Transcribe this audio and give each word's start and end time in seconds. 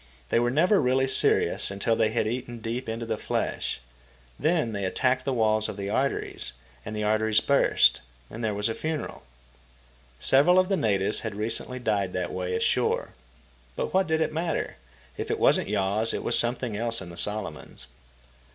They 0.29 0.39
were 0.39 0.49
never 0.49 0.81
really 0.81 1.07
serious 1.07 1.69
until 1.69 1.95
they 1.95 2.09
had 2.09 2.25
eaten 2.25 2.57
deep 2.57 2.89
into 2.89 3.05
the 3.05 3.19
flesh. 3.19 3.79
Then 4.39 4.71
they 4.71 4.83
attacked 4.83 5.25
the 5.25 5.31
walls 5.31 5.69
of 5.69 5.77
the 5.77 5.91
arteries, 5.91 6.53
the 6.83 7.03
arteries 7.03 7.39
burst, 7.39 8.01
and 8.27 8.43
there 8.43 8.55
was 8.55 8.67
a 8.67 8.73
funeral. 8.73 9.21
Several 10.19 10.57
of 10.57 10.69
the 10.69 10.75
natives 10.75 11.19
had 11.19 11.35
recently 11.35 11.77
died 11.77 12.13
that 12.13 12.33
way 12.33 12.55
ashore. 12.55 13.09
But 13.75 13.93
what 13.93 14.07
did 14.07 14.21
it 14.21 14.33
matter? 14.33 14.77
If 15.17 15.29
it 15.29 15.37
wasn't 15.37 15.69
yaws, 15.69 16.15
it 16.15 16.23
was 16.23 16.35
something 16.35 16.75
else 16.75 16.99
in 16.99 17.11
the 17.11 17.15
Solomons. 17.15 17.85